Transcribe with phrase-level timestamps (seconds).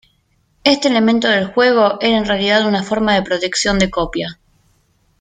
[0.63, 4.39] Este elemento del juego era en realidad una forma de protección de copia.